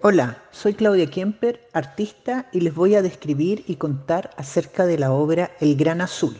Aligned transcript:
Hola, 0.00 0.44
soy 0.52 0.74
Claudia 0.74 1.10
Kemper, 1.10 1.60
artista, 1.72 2.46
y 2.52 2.60
les 2.60 2.72
voy 2.72 2.94
a 2.94 3.02
describir 3.02 3.64
y 3.66 3.74
contar 3.74 4.30
acerca 4.36 4.86
de 4.86 4.96
la 4.96 5.10
obra 5.10 5.50
El 5.58 5.74
Gran 5.74 6.00
Azul. 6.00 6.36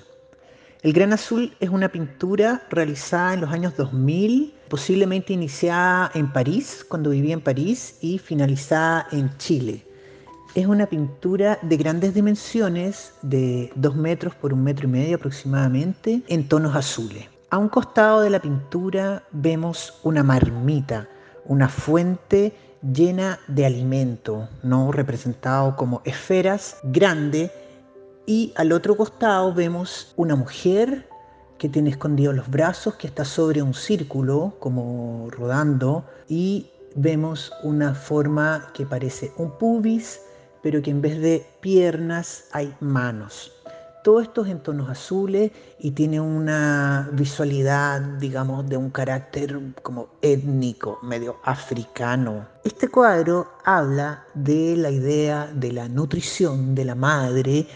El 0.82 0.92
Gran 0.92 1.12
Azul 1.12 1.52
es 1.58 1.68
una 1.68 1.88
pintura 1.88 2.62
realizada 2.70 3.34
en 3.34 3.40
los 3.40 3.50
años 3.50 3.76
2000, 3.76 4.54
posiblemente 4.68 5.32
iniciada 5.32 6.08
en 6.14 6.32
París, 6.32 6.86
cuando 6.88 7.10
vivía 7.10 7.34
en 7.34 7.40
París, 7.40 7.98
y 8.00 8.18
finalizada 8.18 9.08
en 9.10 9.36
Chile. 9.38 9.84
Es 10.54 10.68
una 10.68 10.86
pintura 10.86 11.58
de 11.62 11.76
grandes 11.76 12.14
dimensiones, 12.14 13.14
de 13.22 13.72
2 13.74 13.96
metros 13.96 14.36
por 14.36 14.54
un 14.54 14.62
metro 14.62 14.86
y 14.86 14.92
medio 14.92 15.16
aproximadamente, 15.16 16.22
en 16.28 16.46
tonos 16.46 16.76
azules. 16.76 17.26
A 17.50 17.58
un 17.58 17.68
costado 17.68 18.20
de 18.20 18.30
la 18.30 18.40
pintura 18.40 19.24
vemos 19.32 19.98
una 20.04 20.22
marmita, 20.22 21.08
una 21.44 21.68
fuente 21.68 22.54
llena 22.82 23.38
de 23.48 23.66
alimento, 23.66 24.48
¿no? 24.62 24.92
representado 24.92 25.76
como 25.76 26.00
esferas 26.04 26.76
grande 26.84 27.50
y 28.26 28.52
al 28.56 28.72
otro 28.72 28.96
costado 28.96 29.52
vemos 29.52 30.12
una 30.16 30.36
mujer 30.36 31.08
que 31.58 31.68
tiene 31.68 31.90
escondidos 31.90 32.34
los 32.34 32.50
brazos, 32.50 32.94
que 32.94 33.08
está 33.08 33.24
sobre 33.24 33.62
un 33.62 33.74
círculo 33.74 34.54
como 34.60 35.28
rodando 35.30 36.04
y 36.28 36.70
vemos 36.94 37.52
una 37.62 37.94
forma 37.94 38.70
que 38.74 38.86
parece 38.86 39.32
un 39.36 39.50
pubis, 39.58 40.20
pero 40.62 40.80
que 40.82 40.90
en 40.90 41.00
vez 41.00 41.20
de 41.20 41.46
piernas 41.60 42.44
hay 42.52 42.74
manos 42.80 43.57
todo 44.08 44.20
esto 44.20 44.42
es 44.42 44.50
en 44.50 44.60
tonos 44.60 44.88
azules 44.88 45.52
y 45.78 45.90
tiene 45.90 46.18
una 46.18 47.10
visualidad, 47.12 48.00
digamos, 48.00 48.66
de 48.66 48.78
un 48.78 48.88
carácter 48.88 49.60
como 49.82 50.08
étnico, 50.22 50.98
medio 51.02 51.36
africano. 51.44 52.48
Este 52.64 52.88
cuadro 52.88 53.48
habla 53.66 54.24
de 54.32 54.78
la 54.78 54.90
idea 54.90 55.50
de 55.52 55.72
la 55.72 55.90
nutrición 55.90 56.74
de 56.74 56.86
la 56.86 56.94
madre 56.94 57.66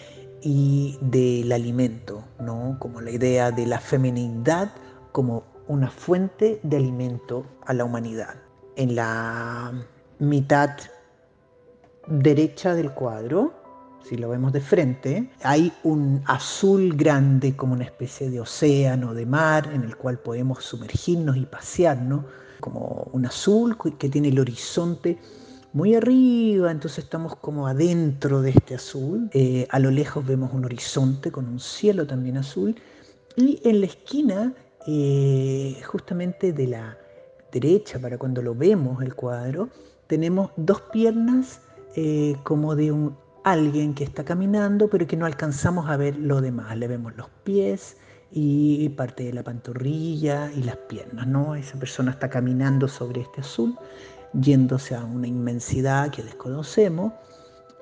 y 0.41 0.97
del 1.03 1.53
alimento, 1.53 2.25
¿no? 2.41 2.79
Como 2.79 3.03
la 3.03 3.11
idea 3.11 3.51
de 3.51 3.67
la 3.67 3.79
feminidad 3.79 4.73
como 5.13 5.45
una 5.69 5.91
fuente 5.91 6.61
de 6.63 6.79
alimento 6.79 7.45
a 7.67 7.75
la 7.75 7.85
humanidad. 7.85 8.37
En 8.77 8.95
la 8.95 9.71
mitad 10.19 10.71
derecha 12.07 12.75
del 12.75 12.95
cuadro 12.95 13.62
si 14.09 14.17
lo 14.17 14.29
vemos 14.29 14.53
de 14.53 14.61
frente, 14.61 15.31
hay 15.43 15.73
un 15.85 16.23
azul 16.27 16.95
grande 16.95 17.57
como 17.57 17.75
una 17.75 17.85
especie 17.85 18.31
de 18.31 18.41
océano, 18.41 19.15
de 19.15 19.27
mar, 19.27 19.71
en 19.73 19.83
el 19.83 19.97
cual 19.97 20.19
podemos 20.19 20.65
sumergirnos 20.65 21.37
y 21.37 21.47
pasearnos, 21.47 22.25
como 22.61 23.09
un 23.13 23.27
azul 23.27 23.77
que 23.99 24.09
tiene 24.09 24.29
el 24.29 24.39
horizonte 24.39 25.19
muy 25.73 25.95
arriba, 25.95 26.71
entonces 26.71 27.05
estamos 27.05 27.37
como 27.37 27.67
adentro 27.67 28.43
de 28.43 28.51
este 28.51 28.75
azul. 28.75 29.31
Eh, 29.33 29.67
a 29.71 29.79
lo 29.79 29.91
lejos 29.91 30.25
vemos 30.27 30.53
un 30.53 30.65
horizonte 30.65 31.31
con 31.33 31.49
un 31.49 31.61
cielo 31.61 32.07
también 32.07 32.37
azul. 32.37 32.77
Y 33.37 33.61
en 33.65 33.81
la 33.81 33.87
esquina, 33.87 34.55
eh, 34.87 35.81
justamente 35.87 36.53
de 36.53 36.67
la 36.67 36.99
derecha, 37.51 37.99
para 37.99 38.19
cuando 38.19 38.43
lo 38.43 38.55
vemos 38.55 39.03
el 39.03 39.15
cuadro, 39.15 39.71
tenemos 40.07 40.51
dos 40.57 40.83
piernas 40.93 41.61
eh, 41.97 42.37
como 42.43 42.77
de 42.77 42.93
un 42.93 43.17
alguien 43.45 43.95
que 43.95 44.05
está 44.05 44.25
caminando, 44.25 44.89
pero 44.89 45.07
que 45.07 45.17
no 45.17 45.27
alcanzamos 45.27 45.89
a 45.89 45.97
ver 45.97 46.17
lo 46.17 46.41
demás. 46.41 46.77
Le 46.77 46.89
vemos 46.89 47.17
los 47.17 47.29
pies 47.45 47.97
y 48.31 48.89
parte 48.91 49.25
de 49.25 49.33
la 49.33 49.43
pantorrilla 49.43 50.51
y 50.53 50.63
las 50.63 50.77
piernas, 50.77 51.27
¿no? 51.27 51.55
Esa 51.55 51.79
persona 51.79 52.13
está 52.13 52.31
caminando 52.31 52.89
sobre 52.89 53.21
este 53.21 53.43
azul, 53.43 53.77
yéndose 54.33 54.95
a 54.95 55.05
una 55.05 55.27
inmensidad 55.27 56.11
que 56.11 56.23
desconocemos. 56.23 57.13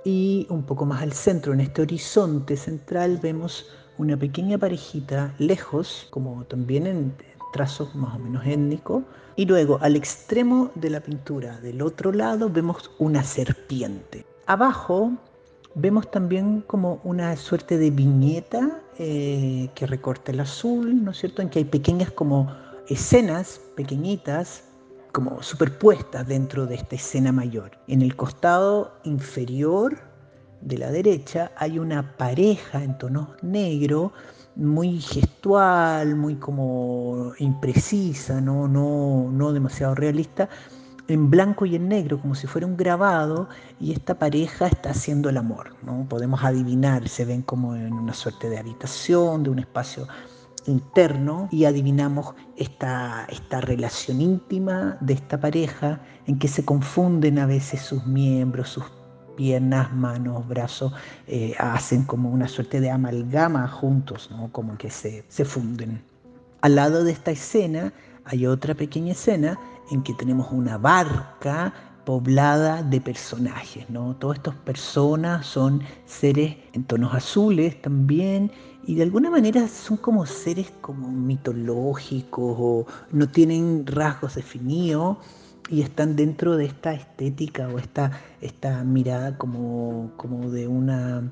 Y 0.05 0.47
un 0.49 0.65
poco 0.65 0.87
más 0.87 1.03
al 1.03 1.13
centro, 1.13 1.53
en 1.53 1.61
este 1.61 1.83
horizonte 1.83 2.57
central, 2.57 3.19
vemos 3.23 3.67
una 3.99 4.17
pequeña 4.17 4.57
parejita 4.57 5.35
lejos, 5.39 6.09
como 6.11 6.43
también 6.47 6.87
en 6.87 7.15
trazos 7.53 7.95
más 7.95 8.17
o 8.17 8.19
menos 8.19 8.45
étnicos. 8.47 9.05
Y 9.37 9.45
luego, 9.45 9.79
al 9.83 9.95
extremo 9.95 10.71
de 10.75 10.91
la 10.91 11.01
pintura, 11.01 11.61
del 11.61 11.83
otro 11.83 12.13
lado, 12.13 12.49
vemos 12.49 12.91
una 12.99 13.23
serpiente. 13.23 14.25
Abajo 14.47 15.13
Vemos 15.75 16.11
también 16.11 16.63
como 16.67 17.01
una 17.05 17.37
suerte 17.37 17.79
de 17.79 17.91
viñeta 17.91 18.83
eh, 18.99 19.71
que 19.75 19.87
recorta 19.87 20.33
el 20.33 20.41
azul, 20.41 21.05
¿no 21.05 21.13
es 21.13 21.19
cierto? 21.19 21.43
En 21.43 21.49
que 21.49 21.61
hay 21.61 21.65
pequeñas 21.65 22.11
como 22.11 22.53
escenas 22.89 23.61
pequeñitas 23.77 24.65
como 25.13 25.43
superpuestas 25.43 26.27
dentro 26.27 26.67
de 26.67 26.75
esta 26.77 26.97
escena 26.97 27.31
mayor. 27.31 27.71
En 27.87 28.03
el 28.03 28.17
costado 28.17 28.93
inferior 29.05 29.99
de 30.61 30.79
la 30.79 30.91
derecha 30.91 31.53
hay 31.57 31.79
una 31.79 32.17
pareja 32.17 32.83
en 32.83 32.99
tonos 32.99 33.29
negro 33.43 34.13
muy 34.57 35.01
gestual, 35.01 36.17
muy 36.17 36.35
como 36.35 37.33
imprecisa, 37.39 38.41
no, 38.41 38.69
no, 38.69 39.31
no 39.31 39.53
demasiado 39.53 39.95
realista, 39.95 40.49
en 41.13 41.31
blanco 41.31 41.67
y 41.67 41.77
en 41.77 41.89
negro, 41.89 42.21
como 42.21 42.35
si 42.35 42.47
fuera 42.47 42.67
un 42.67 42.77
grabado, 42.77 43.49
y 43.79 43.93
esta 43.93 44.19
pareja 44.19 44.67
está 44.67 44.91
haciendo 44.91 45.29
el 45.29 45.37
amor. 45.37 45.75
¿no? 45.83 46.07
Podemos 46.09 46.43
adivinar, 46.45 47.09
se 47.09 47.25
ven 47.25 47.43
como 47.43 47.75
en 47.77 47.93
una 47.93 48.15
suerte 48.15 48.49
de 48.49 48.59
habitación, 48.59 49.43
de 49.43 49.51
un 49.51 49.59
espacio 49.59 50.07
interno, 50.67 51.49
y 51.51 51.65
adivinamos 51.65 52.35
esta, 52.57 53.27
esta 53.29 53.61
relación 53.61 54.21
íntima 54.21 54.99
de 55.01 55.15
esta 55.15 55.41
pareja 55.41 56.01
en 56.27 56.39
que 56.39 56.49
se 56.49 56.65
confunden 56.65 57.39
a 57.39 57.47
veces 57.47 57.81
sus 57.81 58.07
miembros, 58.07 58.69
sus 58.69 58.85
piernas, 59.37 59.93
manos, 59.95 60.47
brazos, 60.47 60.93
eh, 61.27 61.55
hacen 61.59 62.05
como 62.05 62.31
una 62.31 62.47
suerte 62.47 62.81
de 62.81 62.91
amalgama 62.91 63.67
juntos, 63.69 64.29
¿no? 64.31 64.53
como 64.53 64.77
que 64.77 64.91
se, 64.91 65.25
se 65.29 65.45
funden. 65.45 66.03
Al 66.61 66.75
lado 66.75 67.05
de 67.05 67.13
esta 67.13 67.31
escena 67.31 67.93
hay 68.27 68.47
otra 68.47 68.75
pequeña 68.75 69.13
escena 69.13 69.59
en 69.91 70.03
que 70.03 70.15
tenemos 70.15 70.51
una 70.53 70.79
barca 70.79 71.73
poblada 72.05 72.83
de 72.83 73.01
personajes, 73.01 73.89
¿no? 73.91 74.17
Todas 74.17 74.39
estas 74.39 74.55
personas 74.57 75.47
son 75.47 75.83
seres 76.07 76.57
en 76.73 76.85
tonos 76.85 77.15
azules 77.15 77.81
también 77.83 78.51
y 78.87 78.95
de 78.95 79.03
alguna 79.03 79.31
manera 79.31 79.69
son 79.69 79.97
como 79.99 80.27
seres 80.27 80.73
como 80.81 81.09
mitológicos 81.09 82.57
o 82.59 82.87
no 83.13 83.29
tienen 83.29 83.87
rasgos 83.87 84.35
definidos 84.35 85.19
y 85.69 85.83
están 85.83 86.17
dentro 86.17 86.57
de 86.57 86.65
esta 86.65 86.95
estética 86.95 87.69
o 87.69 87.79
esta, 87.79 88.11
esta 88.41 88.83
mirada 88.83 89.37
como, 89.39 90.11
como 90.17 90.51
de 90.51 90.67
una 90.67 91.31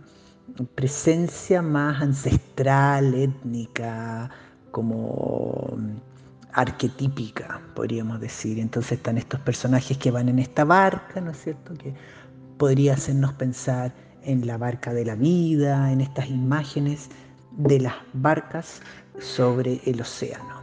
presencia 0.74 1.60
más 1.60 2.00
ancestral, 2.00 3.14
étnica, 3.14 4.30
como 4.70 5.76
arquetípica, 6.52 7.60
podríamos 7.74 8.20
decir. 8.20 8.58
Entonces 8.58 8.92
están 8.92 9.18
estos 9.18 9.40
personajes 9.40 9.96
que 9.98 10.10
van 10.10 10.28
en 10.28 10.38
esta 10.38 10.64
barca, 10.64 11.20
¿no 11.20 11.30
es 11.30 11.42
cierto? 11.42 11.74
Que 11.74 11.94
podría 12.56 12.94
hacernos 12.94 13.32
pensar 13.34 13.94
en 14.22 14.46
la 14.46 14.58
barca 14.58 14.92
de 14.92 15.04
la 15.04 15.14
vida, 15.14 15.92
en 15.92 16.00
estas 16.00 16.28
imágenes 16.28 17.08
de 17.56 17.80
las 17.80 17.94
barcas 18.12 18.82
sobre 19.18 19.80
el 19.86 20.00
océano. 20.00 20.58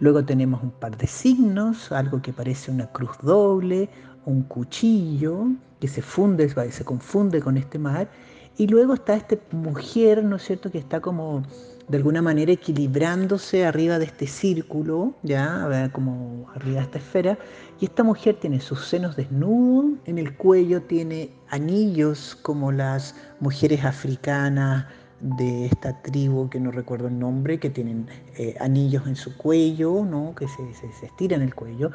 Luego 0.00 0.24
tenemos 0.24 0.62
un 0.62 0.70
par 0.70 0.96
de 0.96 1.06
signos, 1.06 1.92
algo 1.92 2.22
que 2.22 2.32
parece 2.32 2.70
una 2.70 2.86
cruz 2.86 3.10
doble, 3.22 3.88
un 4.24 4.42
cuchillo 4.44 5.46
que 5.78 5.88
se 5.88 6.02
funde, 6.02 6.48
se 6.70 6.84
confunde 6.84 7.40
con 7.40 7.56
este 7.56 7.78
mar. 7.78 8.08
Y 8.56 8.66
luego 8.66 8.94
está 8.94 9.14
esta 9.14 9.36
mujer, 9.52 10.22
¿no 10.24 10.36
es 10.36 10.42
cierto?, 10.42 10.70
que 10.70 10.78
está 10.78 11.00
como 11.00 11.42
de 11.90 11.96
alguna 11.96 12.22
manera 12.22 12.52
equilibrándose 12.52 13.66
arriba 13.66 13.98
de 13.98 14.04
este 14.04 14.28
círculo, 14.28 15.14
ya, 15.24 15.90
como 15.92 16.48
arriba 16.54 16.76
de 16.76 16.82
esta 16.82 16.98
esfera, 16.98 17.38
y 17.80 17.86
esta 17.86 18.04
mujer 18.04 18.36
tiene 18.38 18.60
sus 18.60 18.86
senos 18.86 19.16
desnudos, 19.16 19.98
en 20.04 20.18
el 20.18 20.36
cuello 20.36 20.82
tiene 20.82 21.30
anillos 21.48 22.38
como 22.42 22.70
las 22.70 23.16
mujeres 23.40 23.84
africanas 23.84 24.86
de 25.18 25.66
esta 25.66 26.00
tribu 26.02 26.48
que 26.48 26.60
no 26.60 26.70
recuerdo 26.70 27.08
el 27.08 27.18
nombre, 27.18 27.58
que 27.58 27.70
tienen 27.70 28.06
eh, 28.36 28.54
anillos 28.60 29.08
en 29.08 29.16
su 29.16 29.36
cuello, 29.36 30.04
¿no? 30.04 30.32
que 30.36 30.46
se, 30.46 30.74
se, 30.74 30.92
se 30.92 31.06
estiran 31.06 31.42
el 31.42 31.56
cuello. 31.56 31.90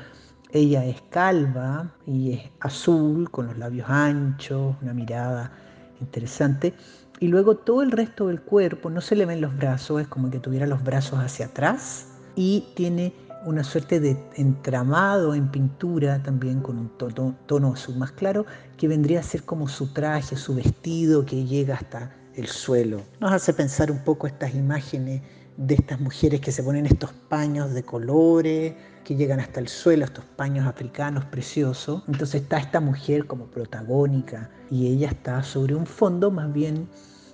Ella 0.52 0.84
es 0.84 1.02
calva 1.10 1.96
y 2.06 2.34
es 2.34 2.42
azul, 2.60 3.32
con 3.32 3.48
los 3.48 3.58
labios 3.58 3.90
anchos, 3.90 4.76
una 4.82 4.94
mirada 4.94 5.54
interesante 6.02 6.74
y 7.20 7.28
luego 7.28 7.56
todo 7.56 7.82
el 7.82 7.92
resto 7.92 8.28
del 8.28 8.42
cuerpo, 8.42 8.90
no 8.90 9.02
se 9.02 9.16
le 9.16 9.26
ven 9.26 9.42
los 9.42 9.56
brazos, 9.56 10.02
es 10.02 10.08
como 10.08 10.30
que 10.30 10.40
tuviera 10.40 10.68
los 10.68 10.84
brazos 10.84 11.20
hacia 11.20 11.46
atrás 11.46 12.08
y 12.36 12.66
tiene 12.76 13.14
una 13.46 13.64
suerte 13.64 14.00
de 14.00 14.18
entramado 14.36 15.36
en 15.36 15.50
pintura 15.50 16.22
también 16.24 16.62
con 16.62 16.78
un 16.78 16.90
tono, 16.98 17.36
tono 17.46 17.74
azul 17.74 17.96
más 17.96 18.12
claro 18.12 18.46
que 18.78 18.88
vendría 18.88 19.20
a 19.20 19.24
ser 19.24 19.44
como 19.44 19.68
su 19.68 19.94
traje, 19.94 20.36
su 20.36 20.56
vestido 20.56 21.26
que 21.26 21.46
llega 21.46 21.76
hasta 21.76 22.14
el 22.36 22.48
suelo. 22.48 23.02
Nos 23.20 23.32
hace 23.32 23.54
pensar 23.54 23.92
un 23.92 24.00
poco 24.00 24.28
estas 24.28 24.56
imágenes 24.56 25.22
de 25.58 25.76
estas 25.76 26.00
mujeres 26.00 26.42
que 26.42 26.52
se 26.52 26.64
ponen 26.64 26.86
estos 26.86 27.12
paños 27.30 27.74
de 27.74 27.84
colores, 27.84 28.74
que 29.04 29.16
llegan 29.16 29.40
hasta 29.40 29.60
el 29.60 29.68
suelo, 29.68 30.06
estos 30.06 30.26
paños 30.26 30.68
africanos 30.68 31.26
preciosos. 31.26 32.04
Entonces 32.08 32.42
está 32.42 32.58
esta 32.58 32.80
mujer 32.80 33.28
como 33.28 33.46
protagónica 33.46 34.50
y 34.70 34.88
ella 34.88 35.10
está 35.10 35.44
sobre 35.44 35.76
un 35.76 35.86
fondo 35.86 36.32
más 36.32 36.52
bien 36.52 36.90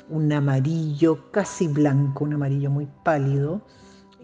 un 0.09 0.31
amarillo 0.33 1.31
casi 1.31 1.67
blanco, 1.67 2.25
un 2.25 2.33
amarillo 2.33 2.69
muy 2.69 2.87
pálido 3.03 3.61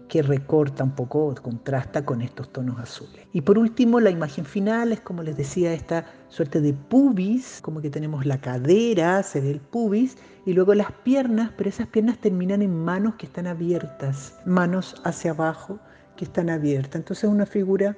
que 0.08 0.22
recorta 0.22 0.82
un 0.82 0.92
poco, 0.92 1.34
contrasta 1.42 2.04
con 2.04 2.22
estos 2.22 2.50
tonos 2.50 2.78
azules. 2.80 3.26
Y 3.32 3.42
por 3.42 3.58
último, 3.58 4.00
la 4.00 4.10
imagen 4.10 4.44
final 4.44 4.92
es, 4.92 5.00
como 5.00 5.22
les 5.22 5.36
decía, 5.36 5.72
esta 5.72 6.06
suerte 6.28 6.60
de 6.60 6.72
pubis, 6.72 7.60
como 7.62 7.80
que 7.80 7.90
tenemos 7.90 8.24
la 8.24 8.40
cadera, 8.40 9.22
se 9.22 9.40
ve 9.40 9.50
el 9.50 9.60
pubis, 9.60 10.16
y 10.46 10.54
luego 10.54 10.74
las 10.74 10.90
piernas, 10.90 11.52
pero 11.56 11.68
esas 11.68 11.88
piernas 11.88 12.18
terminan 12.18 12.62
en 12.62 12.84
manos 12.84 13.16
que 13.16 13.26
están 13.26 13.46
abiertas, 13.46 14.34
manos 14.46 15.00
hacia 15.04 15.32
abajo 15.32 15.78
que 16.16 16.24
están 16.24 16.48
abiertas. 16.48 16.96
Entonces 16.96 17.24
es 17.24 17.30
una 17.30 17.46
figura 17.46 17.96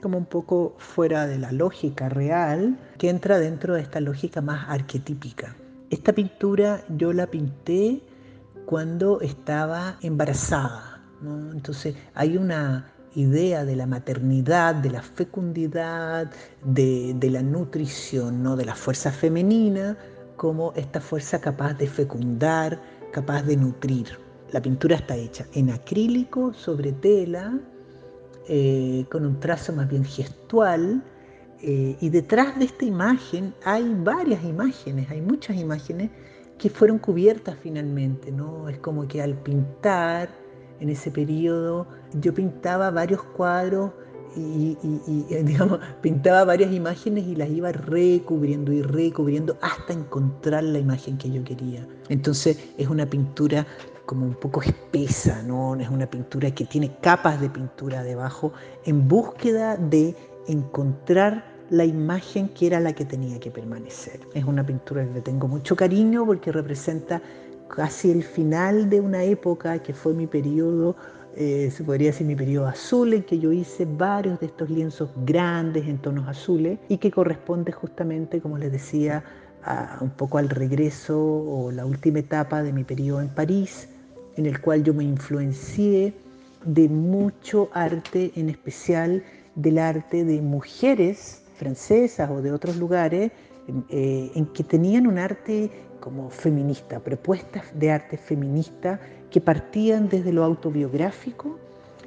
como 0.00 0.16
un 0.16 0.24
poco 0.24 0.74
fuera 0.78 1.26
de 1.26 1.38
la 1.38 1.52
lógica 1.52 2.08
real, 2.08 2.78
que 2.96 3.10
entra 3.10 3.38
dentro 3.38 3.74
de 3.74 3.82
esta 3.82 4.00
lógica 4.00 4.40
más 4.40 4.66
arquetípica. 4.68 5.54
Esta 5.90 6.14
pintura 6.14 6.82
yo 6.96 7.12
la 7.12 7.26
pinté 7.26 8.00
cuando 8.64 9.20
estaba 9.20 9.96
embarazada 10.00 10.89
entonces 11.22 11.94
hay 12.14 12.36
una 12.36 12.90
idea 13.14 13.64
de 13.64 13.76
la 13.76 13.86
maternidad, 13.86 14.74
de 14.74 14.90
la 14.90 15.02
fecundidad, 15.02 16.30
de, 16.64 17.30
la 17.30 17.42
nutrición, 17.42 18.42
¿no? 18.42 18.56
de 18.56 18.64
la 18.64 18.74
fuerza 18.74 19.10
femenina, 19.10 19.96
como 20.36 20.72
esta 20.74 21.00
fuerza 21.00 21.40
capaz 21.40 21.74
de 21.74 21.86
fecundar, 21.86 22.80
capaz 23.12 23.42
de 23.42 23.56
nutrir. 23.56 24.06
La 24.52 24.62
pintura 24.62 24.96
está 24.96 25.16
hecha 25.16 25.46
en 25.54 25.70
acrílico 25.70 26.52
sobre 26.54 26.92
tela, 26.92 27.58
eh, 28.48 29.04
con 29.10 29.26
un 29.26 29.38
trazo 29.38 29.72
más 29.72 29.88
bien 29.88 30.04
gestual, 30.04 31.02
eh, 31.62 31.96
y 32.00 32.08
detrás 32.08 32.58
de 32.58 32.64
esta 32.64 32.86
imagen 32.86 33.52
hay 33.64 33.94
varias 34.02 34.42
imágenes, 34.44 35.10
hay 35.10 35.20
muchas 35.20 35.56
imágenes 35.56 36.10
que 36.56 36.70
fueron 36.70 36.98
cubiertas 36.98 37.56
finalmente, 37.62 38.32
¿no? 38.32 38.68
Es 38.68 38.78
como 38.78 39.06
que 39.06 39.20
al 39.20 39.34
pintar 39.34 40.30
en 40.80 40.88
ese 40.88 41.10
periodo. 41.10 41.86
Yo 42.14 42.34
pintaba 42.34 42.90
varios 42.90 43.22
cuadros 43.22 43.92
y, 44.36 44.76
digamos, 45.44 45.80
pintaba 46.00 46.44
varias 46.44 46.72
imágenes 46.72 47.26
y 47.26 47.36
las 47.36 47.50
iba 47.50 47.72
recubriendo 47.72 48.72
y 48.72 48.82
recubriendo 48.82 49.56
hasta 49.60 49.92
encontrar 49.92 50.64
la 50.64 50.78
imagen 50.78 51.18
que 51.18 51.30
yo 51.30 51.42
quería. 51.44 51.86
Entonces 52.08 52.58
es 52.78 52.88
una 52.88 53.06
pintura 53.06 53.66
como 54.06 54.26
un 54.26 54.34
poco 54.34 54.62
espesa, 54.62 55.42
¿no? 55.42 55.76
Es 55.76 55.88
una 55.88 56.06
pintura 56.06 56.50
que 56.50 56.64
tiene 56.64 56.96
capas 57.00 57.40
de 57.40 57.48
pintura 57.48 58.02
debajo 58.02 58.52
en 58.84 59.06
búsqueda 59.06 59.76
de 59.76 60.16
encontrar 60.48 61.44
la 61.70 61.84
imagen 61.84 62.48
que 62.48 62.66
era 62.66 62.80
la 62.80 62.92
que 62.92 63.04
tenía 63.04 63.38
que 63.38 63.50
permanecer. 63.50 64.20
Es 64.34 64.44
una 64.44 64.66
pintura 64.66 65.06
que 65.12 65.20
tengo 65.20 65.46
mucho 65.46 65.76
cariño 65.76 66.26
porque 66.26 66.50
representa 66.50 67.22
casi 67.74 68.10
el 68.10 68.22
final 68.22 68.90
de 68.90 69.00
una 69.00 69.22
época 69.22 69.78
que 69.78 69.94
fue 69.94 70.12
mi 70.12 70.26
periodo, 70.26 70.96
eh, 71.36 71.70
se 71.70 71.84
podría 71.84 72.08
decir 72.08 72.26
mi 72.26 72.34
periodo 72.36 72.66
azul, 72.66 73.14
en 73.14 73.22
que 73.22 73.38
yo 73.38 73.52
hice 73.52 73.86
varios 73.86 74.40
de 74.40 74.46
estos 74.46 74.68
lienzos 74.68 75.10
grandes 75.24 75.86
en 75.86 75.98
tonos 75.98 76.28
azules 76.28 76.78
y 76.88 76.98
que 76.98 77.10
corresponde 77.10 77.72
justamente, 77.72 78.40
como 78.40 78.58
les 78.58 78.72
decía, 78.72 79.22
un 80.00 80.10
poco 80.10 80.38
al 80.38 80.48
regreso 80.48 81.20
o 81.20 81.70
la 81.70 81.84
última 81.84 82.20
etapa 82.20 82.62
de 82.62 82.72
mi 82.72 82.82
periodo 82.82 83.20
en 83.20 83.28
París, 83.28 83.88
en 84.36 84.46
el 84.46 84.60
cual 84.60 84.82
yo 84.82 84.94
me 84.94 85.04
influencié 85.04 86.14
de 86.64 86.88
mucho 86.88 87.68
arte, 87.74 88.32
en 88.36 88.48
especial 88.48 89.22
del 89.54 89.78
arte 89.78 90.24
de 90.24 90.40
mujeres 90.40 91.42
francesas 91.58 92.30
o 92.30 92.40
de 92.40 92.52
otros 92.52 92.76
lugares, 92.76 93.32
eh, 93.90 94.30
en 94.34 94.46
que 94.46 94.64
tenían 94.64 95.06
un 95.06 95.18
arte 95.18 95.70
como 96.00 96.30
feminista, 96.30 96.98
propuestas 97.00 97.64
de 97.74 97.90
arte 97.90 98.16
feminista 98.16 98.98
que 99.30 99.40
partían 99.40 100.08
desde 100.08 100.32
lo 100.32 100.44
autobiográfico 100.44 101.58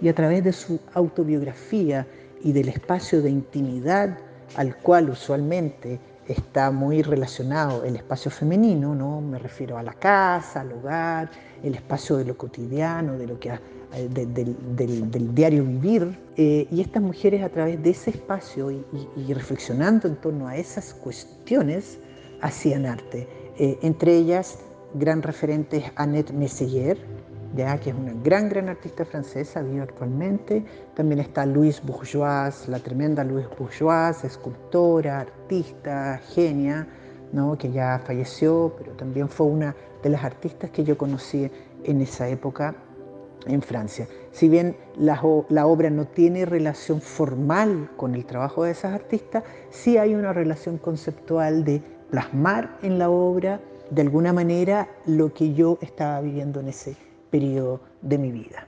y 0.01 0.10
a 0.10 0.16
través 0.16 0.44
de 0.44 0.51
su 0.51 0.80
autobiografía 0.94 2.06
y 2.44 2.51
del 2.51 2.69
espacio 2.69 3.22
de 3.22 3.30
intimidad 3.30 4.18
al 4.56 4.75
cual 4.78 5.10
usualmente 5.10 6.00
está 6.28 6.72
muy 6.72 7.01
relacionado 7.01 7.84
el 7.84 7.95
espacio 7.95 8.31
femenino, 8.31 8.95
¿no? 8.95 9.22
Me 9.22 9.40
refiero 9.40 9.78
a 9.78 9.84
la 9.84 9.94
casa, 9.94 10.62
al 10.62 10.72
hogar, 10.74 11.30
el 11.63 11.75
espacio 11.75 12.18
de 12.18 12.25
lo 12.25 12.38
cotidiano, 12.38 13.18
de 13.18 13.28
lo 13.28 13.39
que 13.39 13.50
eh, 13.50 14.10
del, 14.10 15.36
diario 15.36 15.63
vivir. 15.63 16.18
Eh, 16.38 16.68
y 16.72 16.81
estas 16.81 17.04
mujeres 17.04 17.44
a 17.44 17.50
través 17.50 17.81
de 17.84 17.89
ese 17.89 18.10
espacio 18.10 18.72
y 18.72 19.34
reflexionando 19.34 20.07
en 20.07 20.16
torno 20.16 20.48
a 20.48 20.57
esas 20.57 20.94
cuestiones 20.94 22.00
hacían 22.42 22.86
arte. 22.86 23.28
Eh, 23.57 23.77
entre 23.81 24.15
ellas, 24.15 24.57
gran 24.94 25.21
referente 25.21 25.77
es 25.77 25.91
Annette 25.95 26.33
Messier, 26.33 26.97
ya, 27.55 27.77
que 27.77 27.91
es 27.91 27.95
una 27.95 28.13
gran, 28.23 28.50
gran 28.50 28.67
artista 28.69 29.05
francesa, 29.05 29.61
vive 29.61 29.81
actualmente. 29.81 30.65
También 30.95 31.19
está 31.19 31.45
Louise 31.45 31.81
Bourgeois, 31.83 32.67
la 32.67 32.79
tremenda 32.79 33.23
Louise 33.23 33.50
Bourgeois, 33.57 34.23
escultora, 34.23 35.19
artista, 35.19 36.19
genia, 36.33 36.88
¿no? 37.31 37.55
que 37.57 37.71
ya 37.71 38.01
falleció, 38.05 38.73
pero 38.77 38.94
también 38.94 39.29
fue 39.29 39.45
una 39.45 39.75
de 40.01 40.09
las 40.09 40.23
artistas 40.23 40.71
que 40.71 40.83
yo 40.83 40.97
conocí 40.97 41.50
en 41.83 42.01
esa 42.01 42.27
época 42.27 42.75
en 43.45 43.61
Francia. 43.61 44.07
Si 44.31 44.50
bien 44.50 44.75
la, 44.97 45.21
la, 45.50 45.67
obra 45.67 45.89
no 45.89 46.05
tiene 46.05 46.45
relación 46.45 47.01
formal 47.01 47.89
con 47.97 48.15
el 48.15 48.25
trabajo 48.25 48.63
de 48.63 48.71
esas 48.71 48.94
artistas, 48.94 49.44
sí 49.69 49.97
hay 49.97 50.15
una 50.15 50.33
relación 50.33 50.77
conceptual 50.77 51.63
de 51.63 51.81
plasmar 52.13 52.77
en 52.83 53.00
la 53.00 53.10
obra 53.10 53.60
de 53.89 54.04
alguna 54.04 54.33
manera 54.33 54.88
lo 55.07 55.33
que 55.33 55.56
yo 55.56 55.80
estaba 55.81 56.21
viviendo 56.21 56.60
en 56.60 56.68
ese 56.68 56.95
periodo 57.31 57.80
de 58.04 58.19
mi 58.19 58.31
vida. 58.31 58.68